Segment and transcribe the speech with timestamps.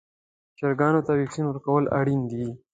[0.57, 2.45] چرګانو ته واکسین ورکول اړین دي.